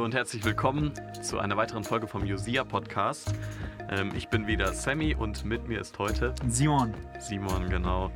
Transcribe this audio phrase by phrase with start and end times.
[0.00, 3.34] Hallo und herzlich willkommen zu einer weiteren Folge vom Josia Podcast.
[3.90, 6.94] Ähm, ich bin wieder Sammy und mit mir ist heute Simon.
[7.18, 8.10] Simon, genau.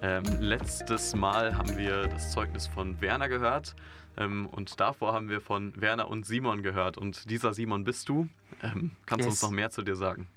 [0.00, 3.76] Ähm, letztes Mal haben wir das Zeugnis von Werner gehört
[4.16, 6.96] ähm, und davor haben wir von Werner und Simon gehört.
[6.96, 8.30] Und dieser Simon bist du.
[8.62, 9.34] Ähm, kannst du Yes.
[9.34, 10.28] uns noch mehr zu dir sagen?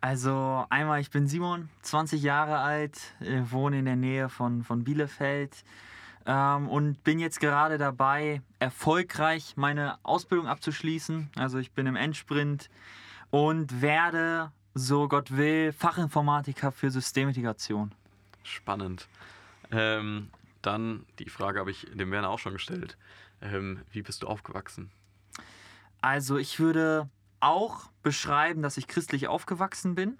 [0.00, 4.84] Also einmal, ich bin Simon, 20 Jahre alt, äh, wohne in der Nähe von, von
[4.84, 5.64] Bielefeld
[6.24, 11.30] ähm, und bin jetzt gerade dabei, erfolgreich meine Ausbildung abzuschließen.
[11.36, 12.70] Also ich bin im Endsprint
[13.30, 17.92] und werde, so Gott will, Fachinformatiker für Systemintegration.
[18.42, 19.08] Spannend.
[19.70, 20.30] Ähm,
[20.62, 22.96] dann die Frage habe ich dem Werner auch schon gestellt.
[23.40, 24.90] Ähm, wie bist du aufgewachsen?
[26.00, 27.08] Also ich würde
[27.40, 30.18] auch beschreiben, dass ich christlich aufgewachsen bin.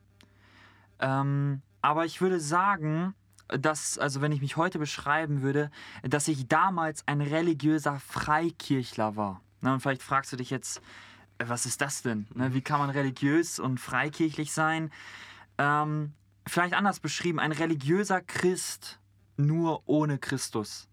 [1.01, 3.15] Ähm, aber ich würde sagen,
[3.49, 5.71] dass, also wenn ich mich heute beschreiben würde,
[6.03, 9.41] dass ich damals ein religiöser Freikirchler war.
[9.61, 10.81] Na, und vielleicht fragst du dich jetzt,
[11.39, 12.27] äh, was ist das denn?
[12.35, 14.91] Ne, wie kann man religiös und freikirchlich sein?
[15.59, 16.13] Ähm,
[16.47, 18.99] vielleicht anders beschrieben, ein religiöser Christ
[19.37, 20.89] nur ohne Christus.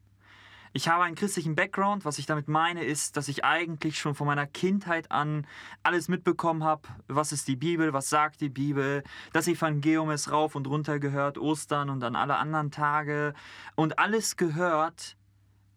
[0.76, 2.04] Ich habe einen christlichen Background.
[2.04, 5.48] Was ich damit meine, ist, dass ich eigentlich schon von meiner Kindheit an
[5.84, 6.90] alles mitbekommen habe.
[7.08, 7.94] Was ist die Bibel?
[7.94, 9.02] Was sagt die Bibel?
[9.31, 13.34] Das Evangelium ist rauf und runter gehört, Ostern und an alle anderen Tage.
[13.76, 15.16] Und alles gehört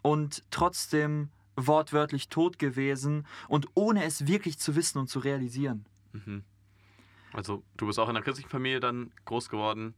[0.03, 5.87] und trotzdem wortwörtlich tot gewesen und ohne es wirklich zu wissen und zu realisieren.
[7.33, 9.95] Also du bist auch in einer christlichen Familie dann groß geworden.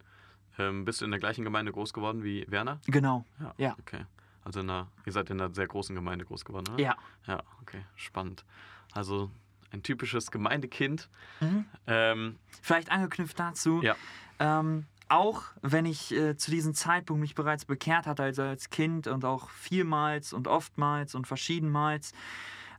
[0.58, 2.82] Ähm, bist du in der gleichen Gemeinde groß geworden wie Werner?
[2.84, 3.24] Genau.
[3.56, 3.74] Ja.
[3.78, 4.04] Okay.
[4.44, 6.82] Also in einer, ihr seid in einer sehr großen Gemeinde groß geworden, oder?
[6.82, 6.96] Ja.
[7.26, 7.84] Ja, okay.
[7.96, 8.44] Spannend.
[8.92, 9.30] Also
[9.72, 11.08] ein typisches Gemeindekind.
[11.40, 11.64] Mhm.
[11.86, 13.82] Ähm, Vielleicht angeknüpft dazu.
[13.82, 13.94] ja.
[14.38, 19.08] Ähm, auch wenn ich äh, zu diesem Zeitpunkt mich bereits bekehrt hatte, also als Kind
[19.08, 22.12] und auch vielmals und oftmals und verschiedenmals,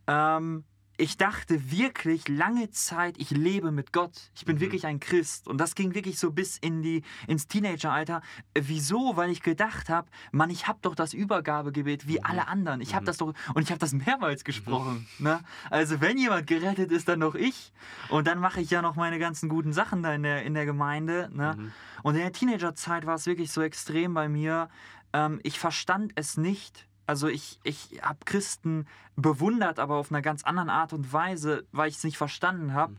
[0.07, 0.63] ähm,
[1.01, 4.29] ich dachte wirklich lange Zeit, ich lebe mit Gott.
[4.35, 5.47] Ich bin wirklich ein Christ.
[5.47, 8.21] Und das ging wirklich so bis in die, ins Teenageralter.
[8.53, 9.17] Wieso?
[9.17, 12.81] Weil ich gedacht habe, Mann, ich habe doch das Übergabegebet wie alle anderen.
[12.81, 15.07] Ich habe das doch, und ich habe das mehrmals gesprochen.
[15.17, 15.39] Ne?
[15.71, 17.73] Also wenn jemand gerettet ist, dann doch ich.
[18.09, 20.67] Und dann mache ich ja noch meine ganzen guten Sachen da in der, in der
[20.67, 21.31] Gemeinde.
[21.33, 21.71] Ne?
[22.03, 24.69] Und in der Teenagerzeit war es wirklich so extrem bei mir.
[25.13, 26.87] Ähm, ich verstand es nicht.
[27.07, 28.85] Also ich, ich habe Christen
[29.15, 32.95] bewundert, aber auf einer ganz anderen Art und Weise, weil ich es nicht verstanden habe,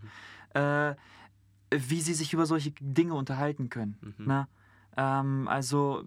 [0.55, 0.95] äh,
[1.75, 4.15] wie sie sich über solche Dinge unterhalten können.
[4.19, 4.49] Ne?
[4.97, 6.05] Ähm, also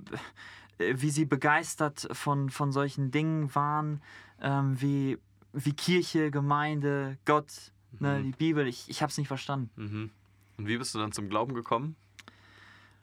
[0.77, 4.01] äh, wie sie begeistert von, von solchen Dingen waren,
[4.41, 5.17] ähm, wie,
[5.53, 8.67] wie Kirche, Gemeinde, Gott, ne, die Bibel.
[8.67, 9.69] Ich, ich habe es nicht verstanden.
[9.75, 10.11] Mhm.
[10.57, 11.95] Und wie bist du dann zum Glauben gekommen?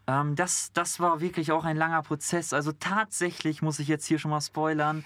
[0.07, 2.53] Ähm, das, das war wirklich auch ein langer Prozess.
[2.53, 5.05] Also tatsächlich muss ich jetzt hier schon mal spoilern.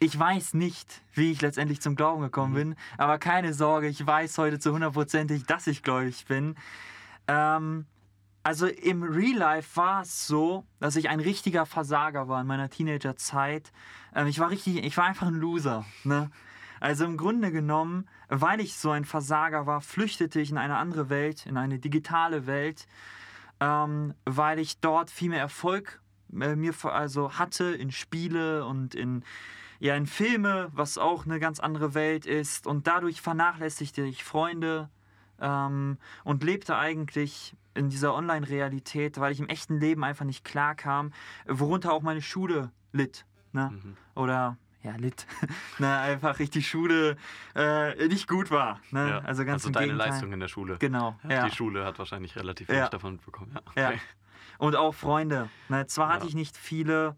[0.00, 2.76] Ich weiß nicht, wie ich letztendlich zum Glauben gekommen bin.
[2.98, 6.56] Aber keine Sorge, ich weiß heute zu hundertprozentig, dass ich gläubig bin.
[7.28, 7.86] Ähm,
[8.42, 12.68] also im Real Life war es so, dass ich ein richtiger Versager war in meiner
[12.68, 13.70] Teenagerzeit.
[14.14, 15.84] Ähm, ich war richtig, ich war einfach ein Loser.
[16.02, 16.30] Ne?
[16.80, 21.08] Also im Grunde genommen, weil ich so ein Versager war, flüchtete ich in eine andere
[21.08, 22.88] Welt, in eine digitale Welt
[23.62, 26.00] ähm, weil ich dort viel mehr Erfolg
[26.32, 29.24] äh, mir also hatte in Spiele und in
[29.78, 34.88] ja in Filme, was auch eine ganz andere Welt ist und dadurch vernachlässigte ich Freunde
[35.40, 40.74] ähm, und lebte eigentlich in dieser Online-Realität, weil ich im echten Leben einfach nicht klar
[40.74, 41.12] kam,
[41.46, 43.70] worunter auch meine Schule litt, ne?
[44.14, 45.26] Oder ja, litt.
[45.78, 47.16] ne, einfach ich die Schule
[47.54, 48.80] äh, nicht gut war.
[48.90, 49.08] Ne?
[49.08, 49.18] Ja.
[49.20, 50.10] Also ganz im deine Gegenteil.
[50.10, 50.76] Leistung in der Schule.
[50.78, 51.46] Genau, Ja.
[51.48, 53.52] Die Schule hat wahrscheinlich relativ wenig davon bekommen.
[53.76, 53.82] Ja.
[53.82, 53.88] Ja.
[53.90, 54.00] Okay.
[54.58, 55.48] Und auch Freunde.
[55.68, 57.16] Ne, zwar hatte ich nicht viele,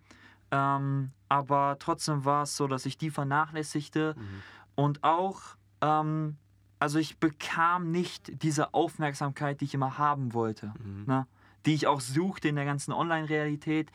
[0.50, 4.14] ähm, aber trotzdem war es so, dass ich die vernachlässigte.
[4.16, 4.42] Mhm.
[4.76, 5.40] Und auch,
[5.80, 6.36] ähm,
[6.78, 10.72] also ich bekam nicht diese Aufmerksamkeit, die ich immer haben wollte.
[10.82, 11.04] Mhm.
[11.06, 11.26] Ne?
[11.66, 13.90] Die ich auch suchte in der ganzen Online-Realität.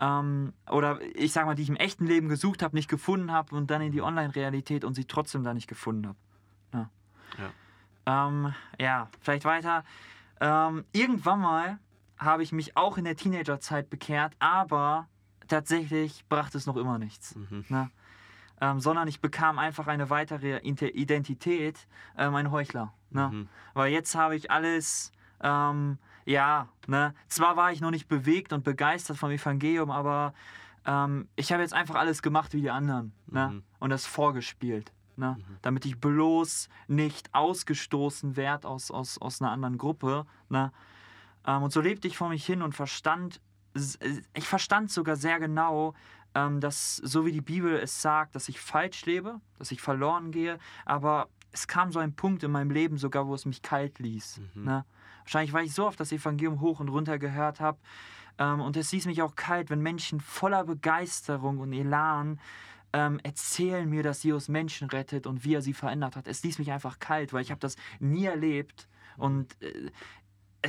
[0.00, 3.54] Ähm, oder ich sag mal, die ich im echten Leben gesucht habe, nicht gefunden habe
[3.54, 6.18] und dann in die Online-Realität und sie trotzdem da nicht gefunden habe.
[6.72, 6.90] Ne?
[7.38, 8.28] Ja.
[8.28, 9.84] Ähm, ja, vielleicht weiter.
[10.40, 11.78] Ähm, irgendwann mal
[12.18, 15.08] habe ich mich auch in der Teenagerzeit bekehrt, aber
[15.48, 17.36] tatsächlich brachte es noch immer nichts.
[17.68, 17.90] Ne?
[18.60, 22.92] Ähm, sondern ich bekam einfach eine weitere Identität, ähm, ein Heuchler.
[23.10, 23.46] Ne?
[23.74, 27.14] Weil jetzt habe ich alles, ähm, ja, ne?
[27.28, 30.34] zwar war ich noch nicht bewegt und begeistert vom Evangelium, aber
[30.84, 33.62] ähm, ich habe jetzt einfach alles gemacht wie die anderen ne?
[33.78, 34.92] und das vorgespielt.
[35.16, 35.38] Ne?
[35.62, 40.26] Damit ich bloß nicht ausgestoßen werde aus, aus, aus einer anderen Gruppe.
[40.50, 40.72] Ne?
[41.46, 43.40] Ähm, und so lebte ich vor mich hin und verstand,
[44.34, 45.94] ich verstand sogar sehr genau,
[46.34, 50.32] ähm, dass, so wie die Bibel es sagt, dass ich falsch lebe, dass ich verloren
[50.32, 53.98] gehe, aber es kam so ein Punkt in meinem Leben sogar, wo es mich kalt
[53.98, 54.42] ließ.
[54.54, 54.64] Mhm.
[54.64, 54.84] Ne?
[55.26, 57.78] Wahrscheinlich, weil ich so oft das Evangelium hoch und runter gehört habe.
[58.38, 62.38] Ähm, und es ließ mich auch kalt, wenn Menschen voller Begeisterung und Elan
[62.92, 66.28] ähm, erzählen mir, dass Jesus Menschen rettet und wie er sie verändert hat.
[66.28, 68.86] Es ließ mich einfach kalt, weil ich habe das nie erlebt.
[69.16, 69.90] Und äh,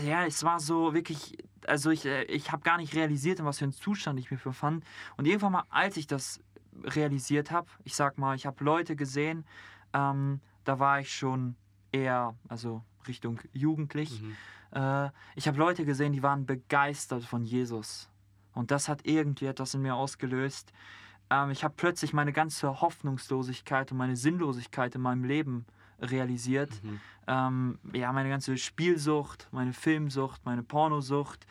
[0.03, 1.37] ja, es war so wirklich,
[1.67, 4.41] also ich, äh, ich habe gar nicht realisiert, in was für einem Zustand ich mich
[4.41, 4.83] befand.
[5.17, 6.41] Und irgendwann mal, als ich das
[6.83, 9.45] realisiert habe, ich sag mal, ich habe Leute gesehen,
[9.93, 11.55] ähm, da war ich schon
[11.91, 14.21] eher, also Richtung jugendlich.
[14.21, 14.35] Mhm.
[14.71, 18.09] Äh, ich habe Leute gesehen, die waren begeistert von Jesus.
[18.53, 20.71] Und das hat irgendwie etwas in mir ausgelöst.
[21.29, 25.65] Ähm, ich habe plötzlich meine ganze Hoffnungslosigkeit und meine Sinnlosigkeit in meinem Leben
[25.99, 26.71] realisiert.
[26.83, 26.99] Mhm.
[27.27, 31.45] Ähm, ja, meine ganze Spielsucht, meine Filmsucht, meine Pornosucht.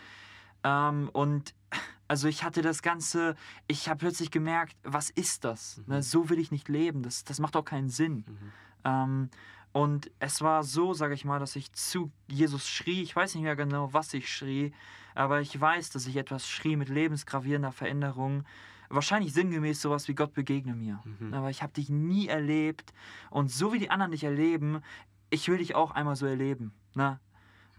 [0.64, 1.54] Ähm, und
[2.08, 3.36] also ich hatte das Ganze,
[3.66, 5.78] ich habe plötzlich gemerkt, was ist das?
[5.78, 5.94] Mhm.
[5.94, 7.02] Ne, so will ich nicht leben.
[7.02, 8.24] Das, das macht auch keinen Sinn.
[8.26, 8.52] Mhm.
[8.84, 9.30] Ähm,
[9.76, 13.02] und es war so, sage ich mal, dass ich zu Jesus schrie.
[13.02, 14.72] Ich weiß nicht mehr genau, was ich schrie,
[15.14, 18.44] aber ich weiß, dass ich etwas schrie mit lebensgravierender Veränderung.
[18.88, 21.02] Wahrscheinlich sinngemäß sowas wie Gott begegne mir.
[21.04, 21.34] Mhm.
[21.34, 22.94] Aber ich habe dich nie erlebt.
[23.28, 24.80] Und so wie die anderen dich erleben,
[25.28, 26.72] ich will dich auch einmal so erleben.
[26.94, 27.20] Ne?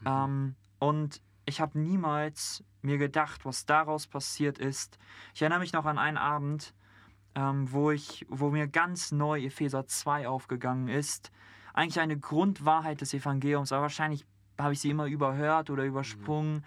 [0.02, 0.06] Mhm.
[0.06, 5.00] Ähm, und ich habe niemals mir gedacht, was daraus passiert ist.
[5.34, 6.76] Ich erinnere mich noch an einen Abend,
[7.34, 11.32] ähm, wo, ich, wo mir ganz neu Epheser 2 aufgegangen ist.
[11.78, 14.26] Eigentlich eine Grundwahrheit des Evangeliums, aber wahrscheinlich
[14.58, 16.66] habe ich sie immer überhört oder übersprungen.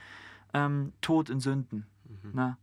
[0.54, 1.84] Ähm, Tod in Sünden.
[2.04, 2.30] Mhm.
[2.32, 2.56] Ne?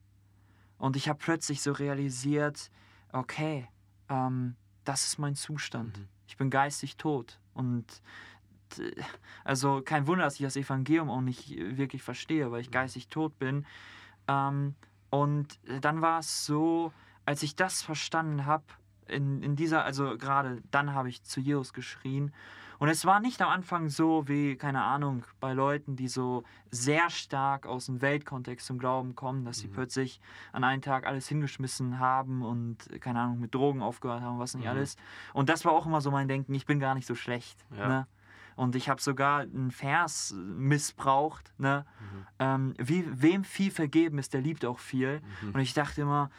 [0.78, 2.72] Und ich habe plötzlich so realisiert,
[3.12, 3.68] okay,
[4.08, 4.56] ähm,
[4.86, 5.98] das ist mein Zustand.
[5.98, 6.08] Mhm.
[6.26, 7.38] Ich bin geistig tot.
[7.54, 8.02] Und
[8.78, 8.94] äh,
[9.44, 13.38] also kein Wunder, dass ich das Evangelium auch nicht wirklich verstehe, weil ich geistig tot
[13.40, 13.66] bin.
[14.30, 14.76] Ähm,
[15.10, 16.94] und dann war es so,
[17.26, 18.64] als ich das verstanden habe,
[19.10, 22.32] in, in dieser, also gerade dann habe ich zu Jesus geschrien.
[22.80, 27.10] Und es war nicht am Anfang so wie, keine Ahnung, bei Leuten, die so sehr
[27.10, 29.72] stark aus dem Weltkontext zum Glauben kommen, dass sie Mhm.
[29.74, 30.22] plötzlich
[30.52, 34.66] an einem Tag alles hingeschmissen haben und, keine Ahnung, mit Drogen aufgehört haben, was nicht
[34.66, 34.70] Mhm.
[34.72, 34.96] alles.
[35.34, 37.66] Und das war auch immer so mein Denken, ich bin gar nicht so schlecht.
[37.76, 37.88] Ja.
[37.88, 38.08] Ne?
[38.56, 41.52] Und ich habe sogar einen Vers missbraucht.
[41.58, 41.84] Ne?
[42.00, 42.26] Mhm.
[42.38, 45.22] Ähm, wie, wem viel vergeben ist, der liebt auch viel.
[45.42, 45.56] Mhm.
[45.56, 46.30] Und ich dachte immer,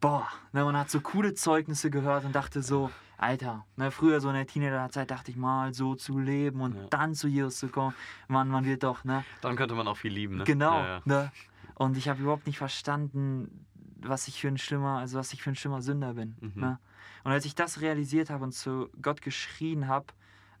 [0.00, 4.28] boah, ne, man hat so coole Zeugnisse gehört und dachte so, Alter, ne, früher so
[4.28, 6.86] in der Teenagerzeit dachte ich mal, so zu leben und Ja.
[6.90, 7.94] dann zu Jesus zu kommen,
[8.28, 9.24] man, man wird doch, ne?
[9.42, 10.44] Dann könnte man auch viel lieben, ne?
[10.44, 11.02] Genau, Ja, ja.
[11.04, 11.32] ne?
[11.74, 13.66] Und ich habe überhaupt nicht verstanden,
[14.02, 16.36] was ich für ein schlimmer, also was ich für ein schlimmer Sünder bin.
[16.40, 16.52] Mhm.
[16.54, 16.78] Ne?
[17.24, 20.06] Und als ich das realisiert habe und zu Gott geschrien habe,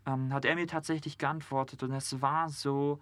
[0.06, 3.00] ähm, hat er mir tatsächlich geantwortet und es war so,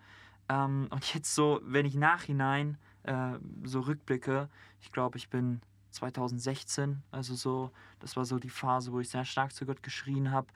[0.49, 3.33] ähm, und jetzt so, wenn ich nachhinein äh,
[3.65, 4.49] so rückblicke,
[4.81, 5.61] ich glaube, ich bin
[5.99, 10.31] 2016, also so, das war so die Phase, wo ich sehr stark zu Gott geschrien
[10.31, 10.47] habe.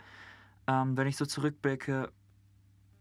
[0.67, 2.11] Ähm, wenn ich so zurückblicke,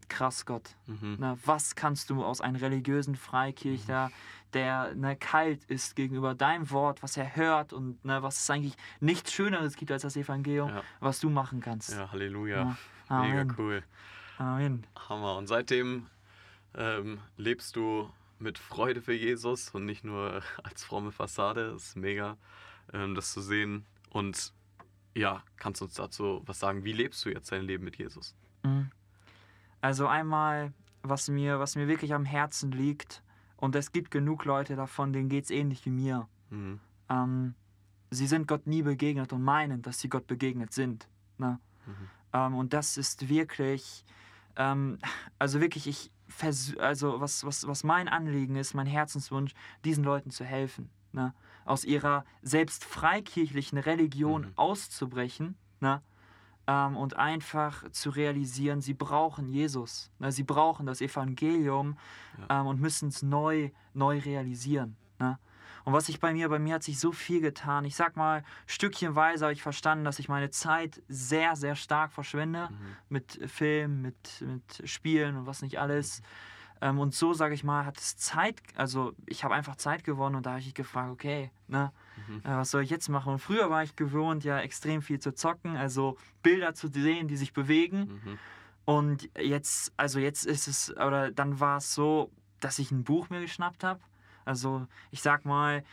[0.08, 1.16] krass Gott, Mhm.
[1.18, 4.10] na, was kannst du aus einem religiösen Freikirchler,
[4.52, 8.76] der ne, kalt ist gegenüber deinem Wort, was er hört und ne, was es eigentlich
[9.00, 10.82] nichts Schöneres gibt als das Evangelium, Ja.
[11.00, 11.90] was du machen kannst.
[11.94, 12.76] Ja, Halleluja.
[13.08, 13.22] Ja.
[13.22, 13.82] Mega cool.
[14.38, 14.86] Amen.
[15.08, 15.36] Hammer.
[15.36, 16.06] Und seitdem
[16.74, 18.10] ähm, lebst du
[18.42, 21.72] mit Freude für Jesus und nicht nur als fromme Fassade.
[21.72, 22.36] Das ist mega,
[22.92, 23.84] ähm, das zu sehen.
[24.10, 24.52] Und
[25.14, 26.84] ja, kannst du uns dazu was sagen?
[26.84, 28.34] Wie lebst du jetzt dein Leben mit Jesus?
[28.62, 28.90] Mhm.
[29.80, 33.22] Also einmal, was mir, was mir wirklich am Herzen liegt,
[33.62, 36.28] und es gibt genug Leute davon, denen geht es ähnlich wie mir.
[36.50, 36.80] Mhm.
[37.08, 37.54] Ähm,
[38.10, 41.06] sie sind Gott nie begegnet und meinen, dass sie Gott begegnet sind.
[41.38, 41.60] Ne?
[41.86, 41.92] Mhm.
[42.32, 44.04] Ähm, und das ist wirklich,
[44.56, 44.98] ähm,
[45.38, 49.52] also wirklich, ich vers also was, was, was mein Anliegen ist, mein Herzenswunsch,
[49.84, 50.90] diesen Leuten zu helfen.
[51.12, 51.34] Ne?
[51.64, 54.52] Aus ihrer selbst freikirchlichen Religion Mhm.
[54.56, 56.00] auszubrechen ne?
[56.66, 60.10] ähm, und einfach zu realisieren, sie brauchen Jesus.
[60.18, 60.32] Ne?
[60.32, 61.96] Sie brauchen das Evangelium
[62.48, 64.96] ähm, und müssen es neu, neu realisieren.
[65.18, 65.38] Ne?
[65.84, 67.84] Und was ich bei mir, bei mir hat sich so viel getan.
[67.84, 72.68] Ich sag mal, stückchenweise habe ich verstanden, dass ich meine Zeit sehr, sehr stark verschwende
[72.70, 72.96] Mhm.
[73.08, 76.22] mit Film, mit, mit Spielen und was nicht alles.
[76.80, 80.34] Ähm, und so, sage ich mal, hat es Zeit, also ich habe einfach Zeit gewonnen
[80.36, 81.92] und da habe ich mich gefragt, okay, ne,
[82.28, 82.38] Mhm.
[82.44, 83.32] äh, was soll ich jetzt machen?
[83.34, 87.36] Und früher war ich gewohnt, ja extrem viel zu zocken, also Bilder zu sehen, die
[87.36, 88.20] sich bewegen.
[88.24, 88.38] Mhm.
[88.84, 93.30] Und jetzt, also jetzt ist es, oder dann war es so, dass ich ein Buch
[93.30, 94.00] mir geschnappt habe.
[94.44, 95.84] Also ich sag mal,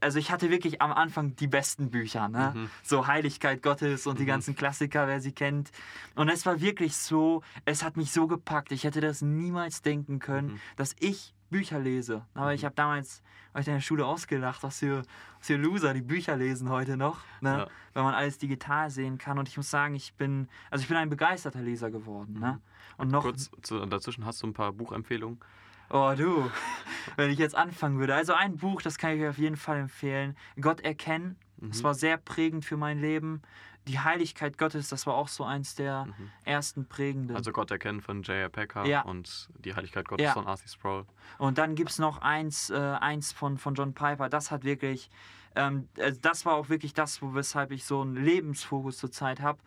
[0.00, 2.52] also ich hatte wirklich am Anfang die besten Bücher, ne?
[2.54, 2.70] Mhm.
[2.82, 4.28] So Heiligkeit Gottes und die Mhm.
[4.28, 5.70] ganzen Klassiker, wer sie kennt.
[6.14, 8.72] Und es war wirklich so, es hat mich so gepackt.
[8.72, 10.60] Ich hätte das niemals denken können, Mhm.
[10.76, 12.24] dass ich Bücher lese.
[12.34, 12.66] Aber ich Mhm.
[12.66, 13.22] habe damals
[13.54, 14.98] euch in der Schule ausgelacht, was für,
[15.38, 17.50] was für Loser die Bücher lesen heute noch, ne?
[17.50, 17.66] Ja.
[17.94, 19.38] Wenn man alles digital sehen kann.
[19.38, 22.52] Und ich muss sagen, ich bin, also ich bin ein begeisterter Leser geworden, ne?
[22.52, 22.60] Mhm.
[22.98, 23.50] Und noch Kurz
[23.90, 25.40] dazwischen hast du ein paar Buchempfehlungen.
[25.90, 26.50] Oh du,
[27.16, 28.14] wenn ich jetzt anfangen würde.
[28.14, 30.36] Also ein Buch, das kann ich euch auf jeden Fall empfehlen.
[30.60, 31.36] Gott erkennen.
[31.56, 31.84] Das Mhm.
[31.84, 33.42] war sehr prägend für mein Leben.
[33.86, 36.30] Die Heiligkeit Gottes, das war auch so eins der Mhm.
[36.44, 37.34] ersten prägenden.
[37.36, 38.50] Also Gott erkennen von J.R.
[38.50, 39.00] Packer Ja.
[39.02, 40.32] und die Heiligkeit Gottes Ja.
[40.34, 41.06] von Arthur Sproul.
[41.38, 44.28] Und dann gibt es noch eins, äh, eins von, von John Piper.
[44.28, 45.10] Das hat wirklich,
[45.56, 49.58] ähm, also das war auch wirklich das, weshalb ich so einen Lebensfokus zurzeit habe.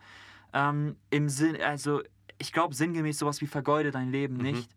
[0.52, 2.00] Ähm, Im Sinn, also
[2.38, 4.42] ich glaube sinngemäß sowas wie vergeude dein Leben Mhm.
[4.42, 4.70] nicht.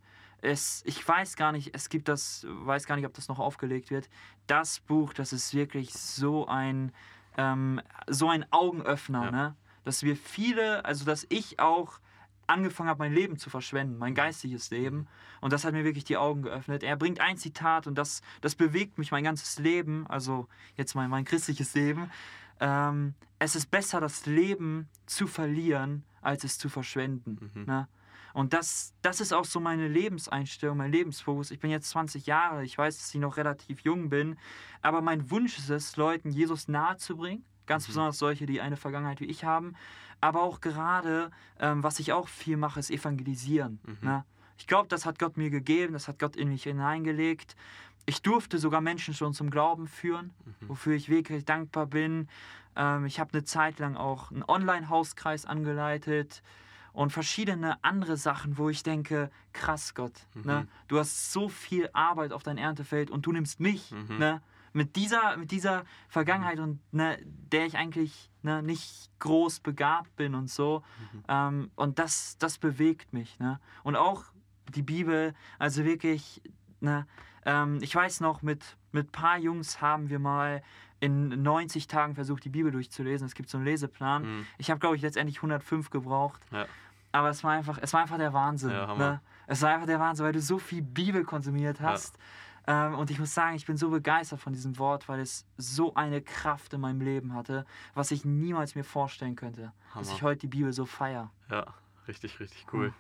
[0.46, 3.90] Es, ich weiß gar nicht, es gibt das, weiß gar nicht, ob das noch aufgelegt
[3.90, 4.10] wird.
[4.48, 6.92] Das Buch, das ist wirklich so ein,
[7.38, 9.32] ähm, so ein Augenöffner, Ja.
[9.32, 9.56] ne?
[9.84, 12.00] Dass wir viele, also dass ich auch
[12.48, 15.08] angefangen habe, mein Leben zu verschwenden, mein geistiges Leben.
[15.42, 16.84] Und das hat mir wirklich die Augen geöffnet.
[16.84, 21.10] Er bringt ein Zitat und das, das bewegt mich mein ganzes Leben, also jetzt mein,
[21.10, 22.12] mein christliches Leben.
[22.60, 27.52] Ähm, es ist besser, das Leben zu verlieren, als es zu verschwenden.
[27.54, 27.66] Mhm.
[27.66, 27.88] Ne?
[28.36, 31.51] Und das, das ist auch so meine Lebenseinstellung, mein Lebensfokus.
[31.51, 34.38] Ich bin jetzt 20 Jahre, ich weiß, dass ich noch relativ jung bin,
[34.82, 37.46] aber mein Wunsch ist es, Leuten Jesus nahe zu bringen.
[37.65, 37.92] Ganz Mhm.
[37.92, 39.74] besonders solche, die eine Vergangenheit wie ich haben.
[40.20, 43.80] Aber auch gerade, ähm, was ich auch viel mache, ist evangelisieren.
[43.86, 43.98] Mhm.
[44.01, 44.25] Ne?
[44.58, 47.56] Ich glaube, das hat Gott mir gegeben, das hat Gott in mich hineingelegt.
[48.06, 50.70] Ich durfte sogar Menschen schon zum Glauben führen, Mhm.
[50.70, 52.27] wofür ich wirklich dankbar bin.
[52.75, 56.44] Ähm, ich habe eine Zeit lang auch einen Online-Hauskreis angeleitet
[56.96, 60.62] und verschiedene andere Sachen, wo ich denke, krass Gott, ne?
[60.62, 60.68] Mhm.
[60.88, 64.18] du hast so viel Arbeit auf dein Erntefeld und du nimmst mich Mhm.
[64.18, 64.42] ne?
[64.74, 70.36] mit, dieser, mit dieser Vergangenheit und ne, der ich eigentlich ne, nicht groß begabt bin
[70.36, 70.84] und so.
[71.14, 71.24] Mhm.
[71.30, 73.40] Ähm, und das, das bewegt mich.
[73.40, 73.60] Ne?
[73.84, 74.24] Und auch
[74.74, 76.42] die Bibel, also wirklich,
[76.82, 77.08] ne,
[77.46, 80.64] ähm, ich weiß noch, mit mit ein paar Jungs haben wir mal
[81.00, 83.28] in 90 Tagen versucht, die Bibel durchzulesen.
[83.28, 84.24] Es gibt so einen Leseplan.
[84.24, 84.48] Mhm.
[84.58, 86.42] Ich habe, glaube ich, letztendlich 105 gebraucht.
[86.52, 86.66] Ja.
[87.12, 88.72] Aber es war einfach, es war einfach der Wahnsinn.
[88.72, 89.22] Ja, ne?
[89.48, 92.18] Es war einfach der Wahnsinn, weil du so viel Bibel konsumiert hast.
[92.68, 95.94] Ähm, und ich muss sagen, ich bin so begeistert von diesem Wort, weil es so
[95.94, 99.72] eine Kraft in meinem Leben hatte, was ich niemals mir vorstellen könnte.
[99.94, 100.18] Dass Hammer.
[100.18, 101.32] ich heute die Bibel so feiere.
[101.50, 101.66] Ja,
[102.08, 102.94] richtig, richtig cool.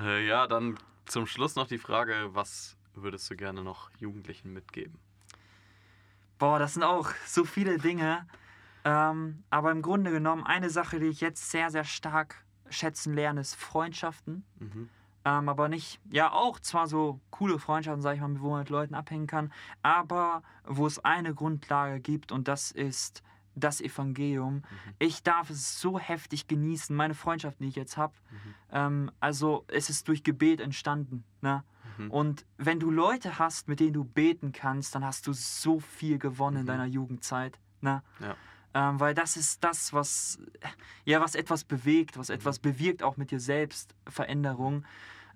[0.00, 0.76] Äh, ja, dann
[1.06, 4.98] zum Schluss noch die Frage, was würdest du gerne noch Jugendlichen mitgeben?
[6.38, 8.26] Boah, das sind auch so viele Dinge.
[8.84, 13.40] Ähm, aber im Grunde genommen, eine Sache, die ich jetzt sehr, sehr stark schätzen lerne,
[13.40, 14.44] ist Freundschaften.
[14.58, 14.88] Mhm.
[15.24, 18.70] Ähm, aber nicht, ja, auch zwar so coole Freundschaften, sag ich mal, wo man mit
[18.70, 23.22] Leuten abhängen kann, aber wo es eine Grundlage gibt und das ist
[23.54, 24.62] das Evangelium.
[24.98, 28.14] Ich darf es so heftig genießen, meine Freundschaften, die ich jetzt habe.
[28.30, 28.54] Mhm.
[28.72, 31.22] Ähm, also, es ist durch Gebet entstanden.
[31.40, 31.62] Ne?
[32.04, 32.10] Mhm.
[32.10, 36.18] Und wenn du Leute hast, mit denen du beten kannst, dann hast du so viel
[36.18, 36.66] gewonnen in Mhm.
[36.68, 37.58] deiner Jugendzeit.
[37.80, 38.02] Ne?
[38.20, 38.36] Ja.
[38.74, 40.38] Ähm, weil das ist das, was,
[41.04, 44.84] ja, was etwas bewegt, was etwas bewirkt auch mit dir selbst, Veränderung.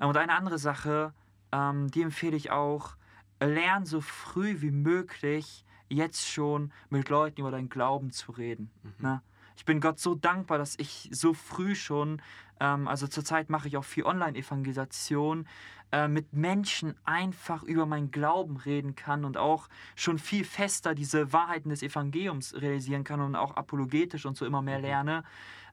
[0.01, 1.13] Ähm, Und eine andere Sache,
[1.53, 2.97] ähm, die empfehle ich auch,
[3.41, 8.71] lern so früh wie möglich jetzt schon mit Leuten über deinen Glauben zu reden.
[8.99, 9.21] Ne?
[9.57, 12.23] Ich bin Gott so dankbar, dass ich so früh schon,
[12.61, 15.49] ähm, also zurzeit mache ich auch viel Online-Evangelisation,
[15.93, 21.33] äh, mit Menschen einfach über meinen Glauben reden kann und auch schon viel fester diese
[21.33, 24.85] Wahrheiten des Evangeliums realisieren kann und auch apologetisch und so immer mehr Mhm.
[24.85, 25.25] lerne.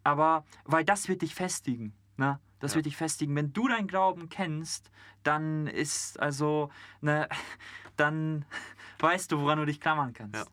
[0.03, 1.93] Aber weil das wird dich festigen.
[2.17, 2.39] Ne?
[2.59, 2.75] Das Ja.
[2.75, 3.35] wird dich festigen.
[3.35, 4.91] Wenn du deinen Glauben kennst,
[5.23, 6.69] dann ist also,
[7.01, 7.27] ne,
[7.97, 8.45] dann
[8.99, 10.45] weißt du, woran du dich klammern kannst.
[10.45, 10.51] Ja.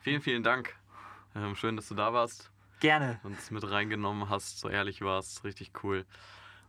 [0.00, 0.77] Vielen, vielen Dank.
[1.38, 3.20] Ähm, schön, dass du da warst, Gerne.
[3.22, 5.44] uns mit reingenommen hast, so ehrlich warst.
[5.44, 6.04] Richtig cool.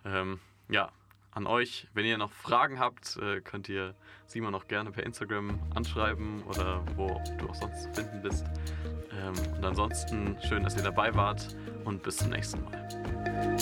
[0.05, 0.91] Ähm, ja,
[1.31, 3.95] an euch, wenn ihr noch Fragen habt, äh, könnt ihr
[4.27, 8.45] Simon noch gerne per Instagram anschreiben oder wo du auch sonst zu finden bist.
[9.11, 13.57] Ähm, und ansonsten schön, dass ihr dabei wart und bis zum nächsten Mal.